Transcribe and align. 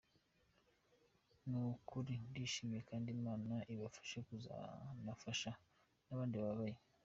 Ni 1.49 1.57
ukuri 1.73 2.13
ndishimye 2.29 2.79
kandi 2.89 3.07
Imana 3.17 3.55
ibafashe 3.73 4.17
bazanafashe 4.27 5.49
n’abandi 6.07 6.35
bababaye. 6.37 6.77